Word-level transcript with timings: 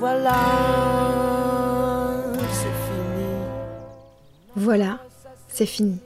Voilà, 0.00 0.32
c'est 2.50 2.72
fini. 2.72 3.26
Voilà, 4.56 4.98
c'est 5.48 5.66
fini. 5.66 5.98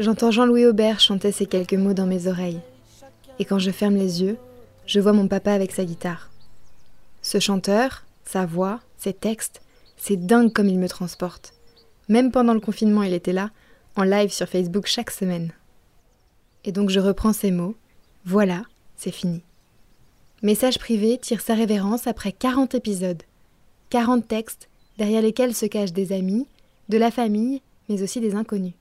J'entends 0.00 0.32
Jean-Louis 0.32 0.66
Aubert 0.66 0.98
chanter 0.98 1.30
ces 1.30 1.46
quelques 1.46 1.74
mots 1.74 1.94
dans 1.94 2.06
mes 2.06 2.26
oreilles. 2.26 2.58
Et 3.38 3.44
quand 3.44 3.60
je 3.60 3.70
ferme 3.70 3.94
les 3.94 4.22
yeux, 4.22 4.36
je 4.84 4.98
vois 4.98 5.12
mon 5.12 5.28
papa 5.28 5.52
avec 5.52 5.70
sa 5.70 5.84
guitare. 5.84 6.30
Ce 7.22 7.38
chanteur, 7.38 8.02
sa 8.24 8.46
voix, 8.46 8.80
ses 8.98 9.12
textes, 9.12 9.62
c'est 9.96 10.16
dingue 10.16 10.52
comme 10.52 10.68
il 10.68 10.80
me 10.80 10.88
transporte. 10.88 11.54
Même 12.08 12.32
pendant 12.32 12.52
le 12.52 12.58
confinement, 12.58 13.04
il 13.04 13.14
était 13.14 13.32
là, 13.32 13.50
en 13.94 14.02
live 14.02 14.32
sur 14.32 14.48
Facebook 14.48 14.86
chaque 14.86 15.12
semaine. 15.12 15.52
Et 16.64 16.72
donc 16.72 16.90
je 16.90 16.98
reprends 16.98 17.32
ces 17.32 17.52
mots. 17.52 17.76
Voilà, 18.24 18.62
c'est 18.96 19.12
fini. 19.12 19.44
Message 20.44 20.80
privé 20.80 21.18
tire 21.18 21.40
sa 21.40 21.54
révérence 21.54 22.08
après 22.08 22.32
40 22.32 22.74
épisodes. 22.74 23.22
40 23.90 24.26
textes 24.26 24.68
derrière 24.98 25.22
lesquels 25.22 25.54
se 25.54 25.66
cachent 25.66 25.92
des 25.92 26.10
amis, 26.12 26.48
de 26.88 26.98
la 26.98 27.12
famille, 27.12 27.62
mais 27.88 28.02
aussi 28.02 28.18
des 28.18 28.34
inconnus. 28.34 28.72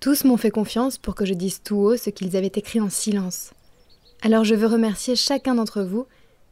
Tous 0.00 0.24
m'ont 0.24 0.36
fait 0.36 0.50
confiance 0.50 0.98
pour 0.98 1.14
que 1.14 1.24
je 1.24 1.34
dise 1.34 1.62
tout 1.62 1.76
haut 1.76 1.96
ce 1.96 2.10
qu'ils 2.10 2.36
avaient 2.36 2.50
écrit 2.52 2.80
en 2.80 2.90
silence. 2.90 3.52
Alors 4.22 4.42
je 4.42 4.56
veux 4.56 4.66
remercier 4.66 5.14
chacun 5.14 5.54
d'entre 5.54 5.82
vous 5.82 6.06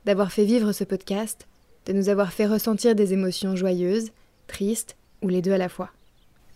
d'avoir 0.04 0.30
fait 0.30 0.44
vivre 0.44 0.70
ce 0.70 0.84
podcast, 0.84 1.48
de 1.86 1.92
nous 1.92 2.10
avoir 2.10 2.32
fait 2.32 2.46
ressentir 2.46 2.94
des 2.94 3.14
émotions 3.14 3.56
joyeuses, 3.56 4.12
tristes 4.46 4.94
ou 5.22 5.28
les 5.28 5.42
deux 5.42 5.52
à 5.52 5.58
la 5.58 5.68
fois. 5.68 5.90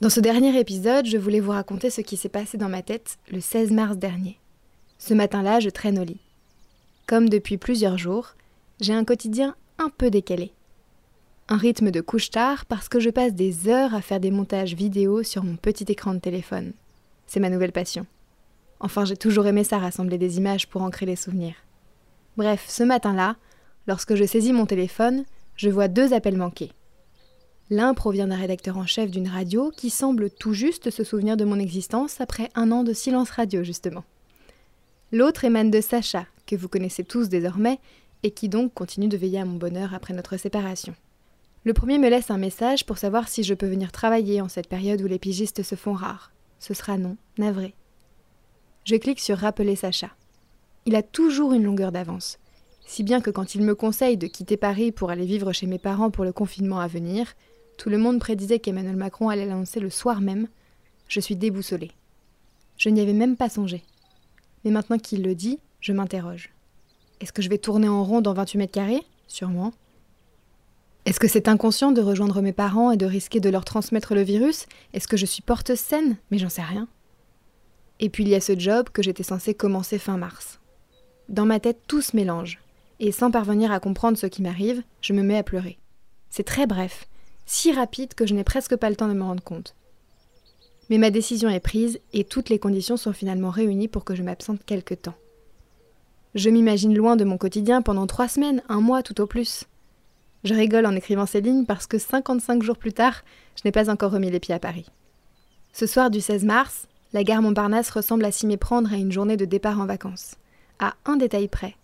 Dans 0.00 0.10
ce 0.10 0.20
dernier 0.20 0.56
épisode, 0.56 1.06
je 1.06 1.18
voulais 1.18 1.40
vous 1.40 1.50
raconter 1.50 1.90
ce 1.90 2.02
qui 2.02 2.16
s'est 2.16 2.28
passé 2.28 2.56
dans 2.56 2.68
ma 2.68 2.82
tête 2.82 3.18
le 3.32 3.40
16 3.40 3.72
mars 3.72 3.96
dernier. 3.96 4.38
Ce 5.00 5.12
matin-là, 5.12 5.58
je 5.58 5.70
traîne 5.70 5.98
au 5.98 6.04
lit. 6.04 6.20
Comme 7.08 7.30
depuis 7.30 7.56
plusieurs 7.56 7.96
jours, 7.96 8.34
j'ai 8.82 8.92
un 8.92 9.02
quotidien 9.02 9.56
un 9.78 9.88
peu 9.88 10.10
décalé. 10.10 10.52
Un 11.48 11.56
rythme 11.56 11.90
de 11.90 12.02
couche 12.02 12.28
tard 12.28 12.66
parce 12.66 12.90
que 12.90 13.00
je 13.00 13.08
passe 13.08 13.32
des 13.32 13.66
heures 13.66 13.94
à 13.94 14.02
faire 14.02 14.20
des 14.20 14.30
montages 14.30 14.74
vidéo 14.74 15.22
sur 15.22 15.42
mon 15.42 15.56
petit 15.56 15.86
écran 15.88 16.12
de 16.12 16.18
téléphone. 16.18 16.74
C'est 17.26 17.40
ma 17.40 17.48
nouvelle 17.48 17.72
passion. 17.72 18.04
Enfin, 18.78 19.06
j'ai 19.06 19.16
toujours 19.16 19.46
aimé 19.46 19.64
ça, 19.64 19.78
rassembler 19.78 20.18
des 20.18 20.36
images 20.36 20.68
pour 20.68 20.82
ancrer 20.82 21.06
les 21.06 21.16
souvenirs. 21.16 21.54
Bref, 22.36 22.66
ce 22.68 22.82
matin-là, 22.82 23.36
lorsque 23.86 24.14
je 24.14 24.24
saisis 24.24 24.52
mon 24.52 24.66
téléphone, 24.66 25.24
je 25.56 25.70
vois 25.70 25.88
deux 25.88 26.12
appels 26.12 26.36
manqués. 26.36 26.72
L'un 27.70 27.94
provient 27.94 28.26
d'un 28.26 28.36
rédacteur 28.36 28.76
en 28.76 28.86
chef 28.86 29.10
d'une 29.10 29.28
radio 29.28 29.72
qui 29.74 29.88
semble 29.88 30.28
tout 30.28 30.52
juste 30.52 30.90
se 30.90 31.04
souvenir 31.04 31.38
de 31.38 31.46
mon 31.46 31.58
existence 31.58 32.20
après 32.20 32.50
un 32.54 32.70
an 32.70 32.84
de 32.84 32.92
silence 32.92 33.30
radio, 33.30 33.62
justement. 33.62 34.04
L'autre 35.10 35.44
émane 35.44 35.70
de 35.70 35.80
Sacha, 35.80 36.26
que 36.46 36.56
vous 36.56 36.68
connaissez 36.68 37.04
tous 37.04 37.28
désormais, 37.28 37.78
et 38.22 38.30
qui 38.30 38.48
donc 38.48 38.74
continue 38.74 39.08
de 39.08 39.16
veiller 39.16 39.40
à 39.40 39.44
mon 39.44 39.56
bonheur 39.56 39.94
après 39.94 40.12
notre 40.12 40.36
séparation. 40.36 40.94
Le 41.64 41.72
premier 41.72 41.98
me 41.98 42.08
laisse 42.08 42.30
un 42.30 42.38
message 42.38 42.84
pour 42.84 42.98
savoir 42.98 43.28
si 43.28 43.42
je 43.42 43.54
peux 43.54 43.66
venir 43.66 43.92
travailler 43.92 44.40
en 44.40 44.48
cette 44.48 44.68
période 44.68 45.00
où 45.00 45.06
les 45.06 45.18
pigistes 45.18 45.62
se 45.62 45.74
font 45.74 45.92
rares. 45.92 46.32
Ce 46.58 46.74
sera 46.74 46.98
non, 46.98 47.16
navré. 47.38 47.74
Je 48.84 48.96
clique 48.96 49.20
sur 49.20 49.38
Rappeler 49.38 49.76
Sacha. 49.76 50.10
Il 50.86 50.94
a 50.94 51.02
toujours 51.02 51.52
une 51.52 51.64
longueur 51.64 51.92
d'avance, 51.92 52.38
si 52.88 53.02
bien 53.02 53.20
que 53.20 53.30
quand 53.30 53.54
il 53.54 53.62
me 53.62 53.74
conseille 53.74 54.16
de 54.16 54.26
quitter 54.26 54.56
Paris 54.56 54.92
pour 54.92 55.10
aller 55.10 55.26
vivre 55.26 55.52
chez 55.52 55.66
mes 55.66 55.78
parents 55.78 56.10
pour 56.10 56.24
le 56.24 56.32
confinement 56.32 56.80
à 56.80 56.86
venir, 56.86 57.34
tout 57.76 57.90
le 57.90 57.98
monde 57.98 58.18
prédisait 58.18 58.60
qu'Emmanuel 58.60 58.96
Macron 58.96 59.28
allait 59.28 59.44
l'annoncer 59.44 59.78
le 59.78 59.90
soir 59.90 60.22
même. 60.22 60.48
Je 61.06 61.20
suis 61.20 61.36
déboussolée. 61.36 61.92
Je 62.78 62.88
n'y 62.88 63.02
avais 63.02 63.12
même 63.12 63.36
pas 63.36 63.50
songé. 63.50 63.84
Mais 64.68 64.74
maintenant 64.74 64.98
qu'il 64.98 65.22
le 65.22 65.34
dit, 65.34 65.60
je 65.80 65.94
m'interroge. 65.94 66.50
Est-ce 67.22 67.32
que 67.32 67.40
je 67.40 67.48
vais 67.48 67.56
tourner 67.56 67.88
en 67.88 68.04
rond 68.04 68.20
dans 68.20 68.34
28 68.34 68.58
mètres 68.58 68.74
carrés? 68.74 69.00
Sûrement. 69.26 69.72
Est-ce 71.06 71.18
que 71.18 71.26
c'est 71.26 71.48
inconscient 71.48 71.90
de 71.90 72.02
rejoindre 72.02 72.42
mes 72.42 72.52
parents 72.52 72.90
et 72.90 72.98
de 72.98 73.06
risquer 73.06 73.40
de 73.40 73.48
leur 73.48 73.64
transmettre 73.64 74.14
le 74.14 74.20
virus? 74.20 74.66
Est-ce 74.92 75.08
que 75.08 75.16
je 75.16 75.24
suis 75.24 75.40
porteuse 75.40 75.78
saine? 75.78 76.18
Mais 76.30 76.36
j'en 76.36 76.50
sais 76.50 76.60
rien. 76.60 76.86
Et 77.98 78.10
puis 78.10 78.24
il 78.24 78.28
y 78.28 78.34
a 78.34 78.42
ce 78.42 78.58
job 78.58 78.90
que 78.90 79.02
j'étais 79.02 79.22
censée 79.22 79.54
commencer 79.54 79.98
fin 79.98 80.18
mars. 80.18 80.60
Dans 81.30 81.46
ma 81.46 81.60
tête, 81.60 81.80
tout 81.86 82.02
se 82.02 82.14
mélange. 82.14 82.60
Et 83.00 83.10
sans 83.10 83.30
parvenir 83.30 83.72
à 83.72 83.80
comprendre 83.80 84.18
ce 84.18 84.26
qui 84.26 84.42
m'arrive, 84.42 84.82
je 85.00 85.14
me 85.14 85.22
mets 85.22 85.38
à 85.38 85.42
pleurer. 85.42 85.78
C'est 86.28 86.44
très 86.44 86.66
bref, 86.66 87.08
si 87.46 87.72
rapide 87.72 88.12
que 88.12 88.26
je 88.26 88.34
n'ai 88.34 88.44
presque 88.44 88.76
pas 88.76 88.90
le 88.90 88.96
temps 88.96 89.08
de 89.08 89.14
me 89.14 89.24
rendre 89.24 89.42
compte. 89.42 89.74
Mais 90.90 90.98
ma 90.98 91.10
décision 91.10 91.48
est 91.48 91.60
prise 91.60 92.00
et 92.12 92.24
toutes 92.24 92.48
les 92.48 92.58
conditions 92.58 92.96
sont 92.96 93.12
finalement 93.12 93.50
réunies 93.50 93.88
pour 93.88 94.04
que 94.04 94.14
je 94.14 94.22
m'absente 94.22 94.64
quelque 94.64 94.94
temps. 94.94 95.16
Je 96.34 96.50
m'imagine 96.50 96.96
loin 96.96 97.16
de 97.16 97.24
mon 97.24 97.38
quotidien 97.38 97.82
pendant 97.82 98.06
trois 98.06 98.28
semaines, 98.28 98.62
un 98.68 98.80
mois 98.80 99.02
tout 99.02 99.20
au 99.20 99.26
plus. 99.26 99.64
Je 100.44 100.54
rigole 100.54 100.86
en 100.86 100.94
écrivant 100.94 101.26
ces 101.26 101.40
lignes 101.40 101.66
parce 101.66 101.86
que 101.86 101.98
55 101.98 102.62
jours 102.62 102.78
plus 102.78 102.92
tard, 102.92 103.22
je 103.56 103.62
n'ai 103.64 103.72
pas 103.72 103.90
encore 103.90 104.12
remis 104.12 104.30
les 104.30 104.40
pieds 104.40 104.54
à 104.54 104.60
Paris. 104.60 104.86
Ce 105.72 105.86
soir 105.86 106.10
du 106.10 106.20
16 106.20 106.44
mars, 106.44 106.86
la 107.12 107.24
gare 107.24 107.42
Montparnasse 107.42 107.90
ressemble 107.90 108.24
à 108.24 108.32
s'y 108.32 108.46
méprendre 108.46 108.92
à 108.92 108.96
une 108.96 109.12
journée 109.12 109.36
de 109.36 109.44
départ 109.44 109.80
en 109.80 109.86
vacances. 109.86 110.36
À 110.78 110.94
un 111.06 111.16
détail 111.16 111.48
près. 111.48 111.74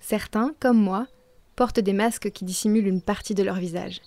Certains, 0.00 0.54
comme 0.60 0.78
moi, 0.78 1.06
portent 1.54 1.80
des 1.80 1.92
masques 1.92 2.30
qui 2.30 2.44
dissimulent 2.44 2.86
une 2.86 3.00
partie 3.00 3.34
de 3.34 3.42
leur 3.42 3.56
visage. 3.56 4.00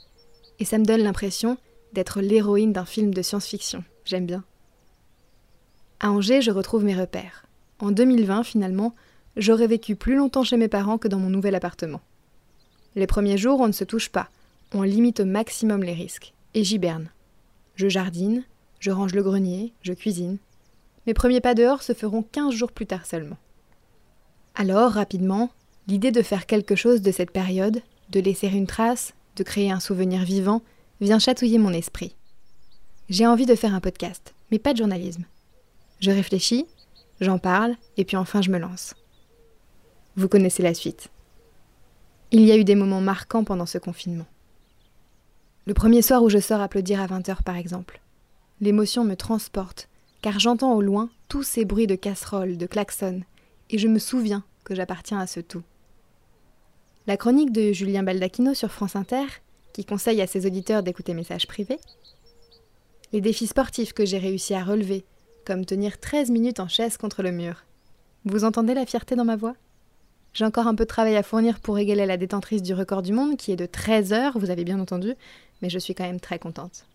Et 0.60 0.66
ça 0.66 0.78
me 0.78 0.86
donne 0.86 1.02
l'impression 1.02 1.58
d'être 1.94 2.22
l'héroïne 2.22 2.74
d'un 2.74 2.86
film 2.86 3.14
de 3.14 3.22
science-fiction. 3.22 3.84
J'aime 4.10 4.26
bien. 4.26 4.44
À 6.00 6.10
Angers, 6.10 6.42
je 6.42 6.50
retrouve 6.50 6.84
mes 6.84 7.00
repères. 7.00 7.46
En 7.78 7.92
2020, 7.92 8.44
finalement, 8.44 8.96
j'aurais 9.38 9.68
vécu 9.68 9.96
plus 9.96 10.16
longtemps 10.16 10.44
chez 10.44 10.58
mes 10.58 10.68
parents 10.68 10.98
que 10.98 11.08
dans 11.08 11.20
mon 11.20 11.30
nouvel 11.30 11.54
appartement. 11.54 12.02
Les 12.96 13.06
premiers 13.06 13.38
jours, 13.38 13.60
on 13.60 13.68
ne 13.68 13.72
se 13.72 13.84
touche 13.84 14.10
pas. 14.10 14.30
On 14.74 14.82
limite 14.82 15.20
au 15.20 15.26
maximum 15.26 15.84
les 15.84 15.94
risques. 15.94 16.34
Et 16.56 16.64
j'hiberne. 16.64 17.12
Je 17.76 17.88
jardine, 17.88 18.46
je 18.80 18.90
range 18.90 19.14
le 19.14 19.22
grenier, 19.22 19.74
je 19.84 19.94
cuisine. 19.94 20.40
Mes 21.06 21.14
premiers 21.14 21.40
pas 21.40 21.54
dehors 21.54 21.84
se 21.84 21.94
feront 21.94 22.24
15 22.24 22.52
jours 22.52 22.72
plus 22.72 22.88
tard 22.88 23.06
seulement. 23.06 23.38
Alors, 24.56 24.94
rapidement, 24.94 25.52
l'idée 25.88 26.12
de 26.12 26.24
faire 26.24 26.48
quelque 26.48 26.76
chose 26.76 27.04
de 27.04 27.12
cette 27.12 27.30
période, 27.30 27.84
de 28.10 28.20
laisser 28.20 28.48
une 28.48 28.66
trace, 28.66 29.14
de 29.36 29.44
créer 29.44 29.70
un 29.70 29.80
souvenir 29.80 30.24
vivant, 30.24 30.64
vient 31.00 31.20
chatouiller 31.20 31.60
mon 31.60 31.74
esprit. 31.74 32.16
J'ai 33.10 33.26
envie 33.26 33.48
de 33.48 33.56
faire 33.56 33.74
un 33.74 33.80
podcast, 33.80 34.36
mais 34.52 34.60
pas 34.60 34.74
de 34.74 34.78
journalisme. 34.78 35.24
Je 36.00 36.12
réfléchis, 36.12 36.68
j'en 37.20 37.40
parle, 37.40 37.76
et 37.98 38.06
puis 38.06 38.18
enfin 38.18 38.44
je 38.44 38.52
me 38.52 38.60
lance. 38.60 38.94
Vous 40.16 40.28
connaissez 40.28 40.62
la 40.62 40.76
suite. 40.76 41.10
Il 42.32 42.46
y 42.46 42.52
a 42.52 42.58
eu 42.58 42.64
des 42.64 42.76
moments 42.76 43.02
marquants 43.02 43.44
pendant 43.44 43.66
ce 43.66 43.80
confinement. 43.80 44.28
Le 45.66 45.74
premier 45.74 46.04
soir 46.04 46.22
où 46.22 46.30
je 46.30 46.38
sors 46.38 46.62
applaudir 46.62 47.02
à 47.02 47.08
20h 47.08 47.42
par 47.42 47.58
exemple. 47.58 48.00
L'émotion 48.62 49.04
me 49.04 49.16
transporte, 49.16 49.90
car 50.22 50.40
j'entends 50.40 50.76
au 50.76 50.82
loin 50.82 51.10
tous 51.30 51.42
ces 51.42 51.66
bruits 51.66 51.88
de 51.88 51.96
casseroles, 51.96 52.58
de 52.58 52.68
klaxons, 52.68 53.22
et 53.72 53.80
je 53.80 53.88
me 53.88 53.98
souviens 53.98 54.44
que 54.64 54.76
j'appartiens 54.76 55.20
à 55.20 55.26
ce 55.26 55.40
tout. 55.40 55.64
La 57.08 57.18
chronique 57.18 57.52
de 57.52 57.72
Julien 57.72 58.04
Baldacchino 58.04 58.54
sur 58.54 58.70
France 58.70 58.96
Inter, 58.96 59.26
qui 59.74 59.84
conseille 59.84 60.22
à 60.22 60.28
ses 60.28 60.46
auditeurs 60.46 60.84
d'écouter 60.84 61.16
messages 61.16 61.48
privés. 61.48 61.80
Les 63.12 63.22
défis 63.22 63.48
sportifs 63.48 63.94
que 63.94 64.06
j'ai 64.06 64.20
réussi 64.20 64.54
à 64.54 64.64
relever, 64.64 65.04
comme 65.44 65.66
tenir 65.66 66.00
13 66.00 66.30
minutes 66.30 66.60
en 66.60 66.68
chaise 66.68 66.96
contre 66.96 67.24
le 67.24 67.32
mur. 67.32 67.64
Vous 68.24 68.44
entendez 68.44 68.76
la 68.76 68.86
fierté 68.86 69.16
dans 69.16 69.26
ma 69.26 69.36
voix? 69.36 69.56
J'ai 70.34 70.46
encore 70.46 70.68
un 70.68 70.76
peu 70.76 70.84
de 70.84 70.90
travail 70.90 71.16
à 71.16 71.24
fournir 71.24 71.60
pour 71.60 71.80
égaler 71.80 72.06
la 72.06 72.18
détentrice 72.18 72.62
du 72.62 72.76
record 72.76 73.02
du 73.02 73.12
monde, 73.12 73.36
qui 73.36 73.52
est 73.52 73.56
de 73.56 73.66
13 73.66 74.14
heures, 74.14 74.38
vous 74.38 74.52
avez 74.52 74.64
bien 74.64 74.80
entendu, 74.80 75.16
mais 75.64 75.72
je 75.72 75.80
suis 75.80 75.96
quand 75.96 76.04
même 76.04 76.20
très 76.20 76.38
contente. 76.38 76.86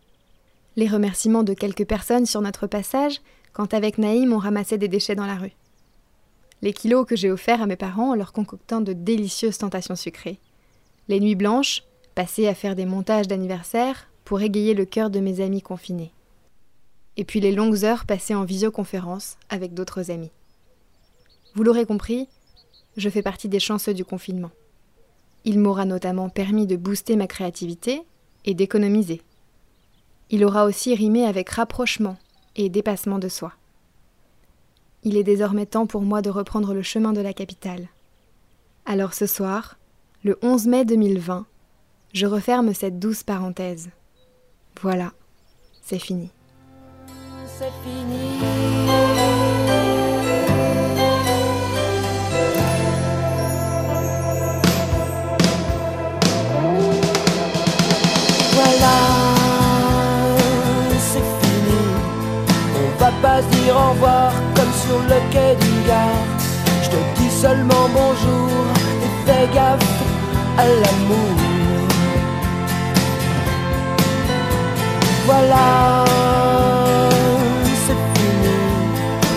Les 0.77 0.87
remerciements 0.87 1.43
de 1.43 1.53
quelques 1.53 1.85
personnes 1.85 2.27
sur 2.27 2.41
notre 2.41 2.69
passage, 2.69 3.21
quand 3.53 3.75
avec 3.75 3.99
Naïm 3.99 4.33
on 4.33 4.39
ramassait 4.39 4.79
des 4.79 4.87
déchets 4.87 5.17
dans 5.17 5.27
la 5.27 5.35
rue. 5.35 5.57
Les 6.63 6.73
kilos 6.73 7.07
que 7.07 7.17
j'ai 7.17 7.33
offerts 7.33 7.61
à 7.61 7.67
mes 7.67 7.75
parents 7.75 8.13
en 8.13 8.15
leur 8.15 8.33
concoctant 8.33 8.81
de 8.81 8.93
délicieuses 8.93 9.59
tentations 9.59 9.97
sucrées. 9.97 10.39
Les 11.09 11.19
nuits 11.19 11.35
blanches, 11.35 11.83
passées 12.15 12.47
à 12.47 12.55
faire 12.55 12.77
des 12.77 12.87
montages 12.87 13.27
d'anniversaire 13.27 14.09
pour 14.25 14.41
égayer 14.41 14.75
le 14.75 14.85
cœur 14.85 15.11
de 15.11 15.21
mes 15.21 15.41
amis 15.41 15.63
confinés. 15.63 16.13
Et 17.17 17.25
puis 17.25 17.41
les 17.41 17.53
longues 17.53 17.85
heures 17.85 18.07
passées 18.07 18.35
en 18.35 18.45
visioconférence 18.45 19.37
avec 19.49 19.75
d'autres 19.75 20.11
amis. 20.11 20.33
Vous 21.55 21.63
l'aurez 21.63 21.87
compris, 21.87 22.29
je 22.97 23.09
fais 23.09 23.23
partie 23.23 23.49
des 23.49 23.61
chanceux 23.61 23.95
du 23.95 24.05
confinement. 24.05 24.51
Il 25.45 25.61
m'aura 25.61 25.85
notamment 25.85 26.29
permis 26.29 26.67
de 26.67 26.77
booster 26.77 27.17
ma 27.17 27.27
créativité 27.27 28.03
et 28.45 28.55
d'économiser. 28.55 29.23
Il 30.31 30.45
aura 30.45 30.65
aussi 30.65 30.95
rimé 30.95 31.27
avec 31.27 31.51
rapprochement 31.51 32.17
et 32.57 32.69
dépassement 32.69 33.19
de 33.19 33.29
soi. 33.29 33.53
Il 35.03 35.17
est 35.17 35.25
désormais 35.25 35.67
temps 35.67 35.87
pour 35.87 36.03
moi 36.03 36.23
de 36.23 36.31
reprendre 36.31 36.73
le 36.73 36.83
chemin 36.83 37.13
de 37.13 37.21
la 37.21 37.35
capitale. 37.35 37.89
Alors 38.87 39.13
ce 39.13 39.27
soir, 39.27 39.79
le 40.23 40.39
11 40.43 40.67
mai 40.67 40.85
2020, 40.85 41.47
je 42.15 42.27
referme 42.27 42.73
cette 42.73 42.99
douce 42.99 43.23
parenthèse. 43.23 43.91
Voilà, 44.83 45.13
c'est 45.83 45.99
fini. 45.99 46.31
C'est 47.59 47.73
fini. 47.83 48.41
Voilà, 58.53 58.97
c'est 60.99 61.19
fini. 61.19 61.81
On 62.77 62.99
va 63.01 63.13
pas 63.23 63.43
se 63.43 63.47
dire 63.57 63.75
au 63.75 63.91
revoir 63.93 64.33
comme 64.55 64.73
sur 64.87 64.99
le 64.99 65.33
quai 65.33 65.57
d'une 65.57 65.87
gare. 65.87 66.09
Je 66.83 66.89
te 66.91 67.21
dis 67.21 67.31
seulement 67.31 67.89
bonjour 67.93 68.51
et 69.05 69.27
fais 69.27 69.49
gaffe 69.55 70.03
à 70.59 70.67
l'amour. 70.67 71.54
C'est 77.85 78.01
fini. 78.15 78.57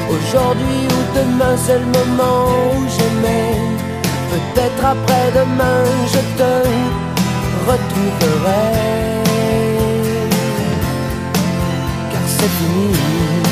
Aujourd'hui 0.09 0.79
ou 0.95 1.01
demain, 1.17 1.55
c'est 1.57 1.79
le 1.79 1.85
moment 1.97 2.45
où 2.75 2.87
j'aimais. 2.95 3.55
Peut-être 4.31 4.83
après-demain, 4.85 5.83
je 6.13 6.21
te 6.39 6.51
retrouverai. 7.69 8.67
Car 12.11 12.25
c'est 12.27 12.53
fini. 12.57 13.46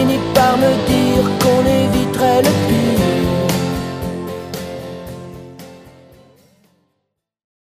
finit 0.00 0.20
par 0.34 0.56
me 0.56 0.70
dire 0.88 1.24
qu'on 1.40 1.62
éviterait 1.66 2.42
le 2.42 2.52
pire. 2.68 2.99